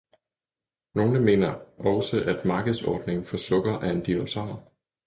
Nogle 0.95 1.19
mener 1.19 1.49
også, 1.77 2.23
at 2.25 2.45
markedsordningen 2.45 3.25
for 3.25 3.37
sukker 3.37 3.73
er 3.79 3.91
en 3.91 4.03
dinosaur. 4.03 4.71